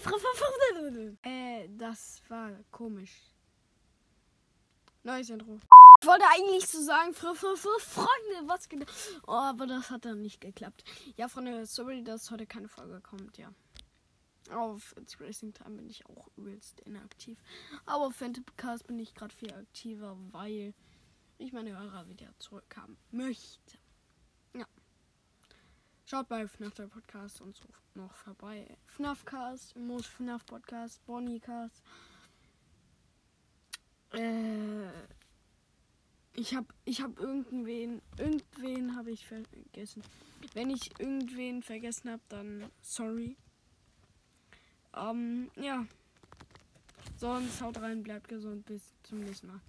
[1.22, 3.34] Äh, das war komisch.
[5.02, 5.58] Neues Intro.
[6.00, 8.86] Ich wollte eigentlich so sagen, Freunde, was genau.
[9.26, 10.84] Oh, aber das hat dann nicht geklappt.
[11.16, 13.52] Ja, Freunde, sorry, dass heute keine Folge kommt, ja.
[14.50, 17.38] Auf It's Racing Time bin ich auch übelst inaktiv.
[17.86, 20.74] Aber auf Fantasy bin ich gerade viel aktiver, weil
[21.38, 23.78] ich meine Hörer wieder zurückhaben möchte.
[26.10, 27.62] Schaut bei FNAF der Podcast und so
[27.94, 28.66] noch vorbei.
[28.86, 31.84] FNAFcast, Most FNAF Podcast, Bonnycast.
[34.14, 34.88] Äh,
[36.34, 40.02] ich habe ich hab irgendwen, irgendwen habe ich vergessen.
[40.52, 43.36] Wenn ich irgendwen vergessen habe, dann sorry.
[44.96, 45.86] Ähm, ja.
[47.18, 49.60] Sonst haut rein, bleibt gesund, bis zum nächsten Mal.